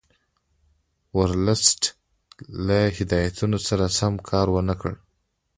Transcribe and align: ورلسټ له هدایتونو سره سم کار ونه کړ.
ورلسټ 1.17 1.81
له 2.65 2.79
هدایتونو 2.97 3.57
سره 3.67 3.85
سم 3.97 4.13
کار 4.29 4.47
ونه 4.53 4.75
کړ. 4.81 4.93